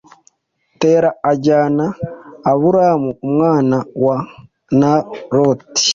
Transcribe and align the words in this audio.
Tera 0.79 1.09
ajyana 1.31 1.85
Aburamu 2.51 3.09
umwana 3.27 3.77
we 4.05 4.17
na 4.79 4.91
Loti 5.35 5.89